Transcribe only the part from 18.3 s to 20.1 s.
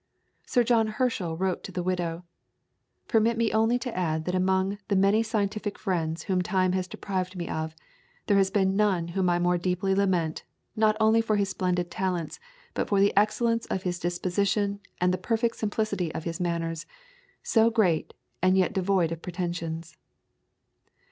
and yet devoid of pretensions."